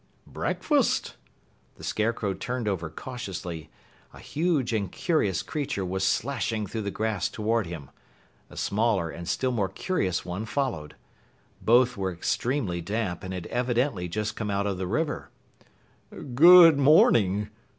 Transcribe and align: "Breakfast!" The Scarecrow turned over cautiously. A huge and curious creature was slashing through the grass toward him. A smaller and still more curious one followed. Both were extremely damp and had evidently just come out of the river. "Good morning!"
"Breakfast!" 0.25 1.15
The 1.75 1.83
Scarecrow 1.83 2.33
turned 2.33 2.67
over 2.67 2.89
cautiously. 2.89 3.69
A 4.15 4.19
huge 4.19 4.73
and 4.73 4.91
curious 4.91 5.43
creature 5.43 5.85
was 5.85 6.03
slashing 6.03 6.65
through 6.65 6.81
the 6.81 6.89
grass 6.89 7.29
toward 7.29 7.67
him. 7.67 7.91
A 8.49 8.57
smaller 8.57 9.11
and 9.11 9.29
still 9.29 9.51
more 9.51 9.69
curious 9.69 10.25
one 10.25 10.45
followed. 10.45 10.95
Both 11.61 11.97
were 11.97 12.11
extremely 12.11 12.81
damp 12.81 13.23
and 13.23 13.31
had 13.31 13.45
evidently 13.45 14.07
just 14.07 14.35
come 14.35 14.49
out 14.49 14.65
of 14.65 14.79
the 14.79 14.87
river. 14.87 15.29
"Good 16.33 16.79
morning!" 16.79 17.51